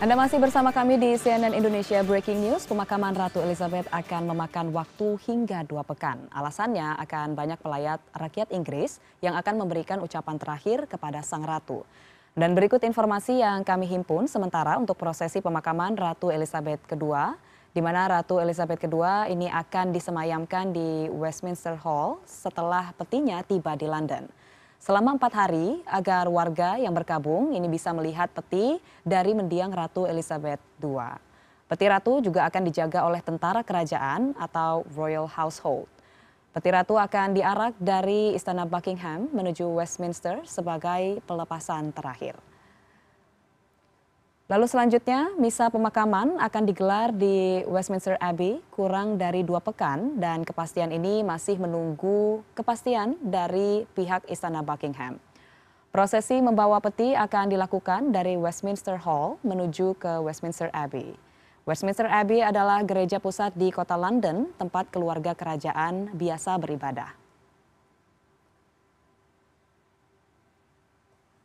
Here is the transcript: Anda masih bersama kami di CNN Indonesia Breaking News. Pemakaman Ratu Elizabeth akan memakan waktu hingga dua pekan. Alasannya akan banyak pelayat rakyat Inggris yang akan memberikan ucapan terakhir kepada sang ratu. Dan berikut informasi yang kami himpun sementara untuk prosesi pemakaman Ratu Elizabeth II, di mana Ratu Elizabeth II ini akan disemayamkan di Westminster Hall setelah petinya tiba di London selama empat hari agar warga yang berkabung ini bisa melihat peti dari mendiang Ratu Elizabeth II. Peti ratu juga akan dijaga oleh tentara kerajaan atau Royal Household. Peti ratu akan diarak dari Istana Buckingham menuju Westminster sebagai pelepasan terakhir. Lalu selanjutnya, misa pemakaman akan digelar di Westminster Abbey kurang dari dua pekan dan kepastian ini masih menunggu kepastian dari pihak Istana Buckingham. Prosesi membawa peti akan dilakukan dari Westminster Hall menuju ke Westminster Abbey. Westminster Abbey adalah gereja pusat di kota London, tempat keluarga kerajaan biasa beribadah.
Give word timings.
Anda 0.00 0.16
masih 0.16 0.40
bersama 0.40 0.72
kami 0.72 0.96
di 0.96 1.12
CNN 1.12 1.52
Indonesia 1.52 2.00
Breaking 2.00 2.40
News. 2.40 2.64
Pemakaman 2.64 3.12
Ratu 3.12 3.44
Elizabeth 3.44 3.84
akan 3.92 4.32
memakan 4.32 4.72
waktu 4.72 5.20
hingga 5.28 5.60
dua 5.68 5.84
pekan. 5.84 6.24
Alasannya 6.32 6.96
akan 7.04 7.36
banyak 7.36 7.60
pelayat 7.60 8.00
rakyat 8.16 8.48
Inggris 8.48 8.96
yang 9.20 9.36
akan 9.36 9.60
memberikan 9.60 10.00
ucapan 10.00 10.40
terakhir 10.40 10.88
kepada 10.88 11.20
sang 11.20 11.44
ratu. 11.44 11.84
Dan 12.32 12.56
berikut 12.56 12.80
informasi 12.80 13.44
yang 13.44 13.60
kami 13.60 13.84
himpun 13.84 14.24
sementara 14.24 14.80
untuk 14.80 14.96
prosesi 14.96 15.44
pemakaman 15.44 15.92
Ratu 16.00 16.32
Elizabeth 16.32 16.80
II, 16.88 17.36
di 17.76 17.84
mana 17.84 18.08
Ratu 18.08 18.40
Elizabeth 18.40 18.80
II 18.80 19.04
ini 19.28 19.52
akan 19.52 19.92
disemayamkan 19.92 20.72
di 20.72 21.12
Westminster 21.12 21.76
Hall 21.76 22.24
setelah 22.24 22.96
petinya 22.96 23.44
tiba 23.44 23.76
di 23.76 23.84
London 23.84 24.32
selama 24.80 25.20
empat 25.20 25.32
hari 25.36 25.84
agar 25.84 26.24
warga 26.32 26.80
yang 26.80 26.96
berkabung 26.96 27.52
ini 27.52 27.68
bisa 27.68 27.92
melihat 27.92 28.32
peti 28.32 28.80
dari 29.04 29.36
mendiang 29.36 29.68
Ratu 29.68 30.08
Elizabeth 30.08 30.58
II. 30.80 30.96
Peti 31.70 31.86
ratu 31.86 32.18
juga 32.18 32.50
akan 32.50 32.66
dijaga 32.66 33.06
oleh 33.06 33.22
tentara 33.22 33.62
kerajaan 33.62 34.34
atau 34.34 34.82
Royal 34.90 35.30
Household. 35.30 35.86
Peti 36.50 36.66
ratu 36.66 36.98
akan 36.98 37.30
diarak 37.30 37.78
dari 37.78 38.34
Istana 38.34 38.66
Buckingham 38.66 39.30
menuju 39.30 39.70
Westminster 39.70 40.42
sebagai 40.50 41.22
pelepasan 41.30 41.94
terakhir. 41.94 42.34
Lalu 44.50 44.66
selanjutnya, 44.66 45.30
misa 45.38 45.70
pemakaman 45.70 46.34
akan 46.42 46.62
digelar 46.66 47.14
di 47.14 47.62
Westminster 47.70 48.18
Abbey 48.18 48.58
kurang 48.74 49.14
dari 49.14 49.46
dua 49.46 49.62
pekan 49.62 50.18
dan 50.18 50.42
kepastian 50.42 50.90
ini 50.90 51.22
masih 51.22 51.54
menunggu 51.54 52.42
kepastian 52.58 53.14
dari 53.22 53.86
pihak 53.94 54.26
Istana 54.26 54.66
Buckingham. 54.66 55.22
Prosesi 55.94 56.42
membawa 56.42 56.82
peti 56.82 57.14
akan 57.14 57.46
dilakukan 57.46 58.10
dari 58.10 58.34
Westminster 58.34 58.98
Hall 58.98 59.38
menuju 59.46 59.94
ke 60.02 60.18
Westminster 60.18 60.66
Abbey. 60.74 61.14
Westminster 61.62 62.10
Abbey 62.10 62.42
adalah 62.42 62.82
gereja 62.82 63.22
pusat 63.22 63.54
di 63.54 63.70
kota 63.70 63.94
London, 63.94 64.50
tempat 64.58 64.90
keluarga 64.90 65.30
kerajaan 65.30 66.10
biasa 66.10 66.58
beribadah. 66.58 67.19